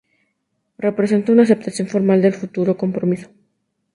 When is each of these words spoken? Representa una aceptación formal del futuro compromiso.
Representa 0.79 1.31
una 1.31 1.43
aceptación 1.43 1.87
formal 1.87 2.23
del 2.23 2.33
futuro 2.33 2.75
compromiso. 2.75 3.29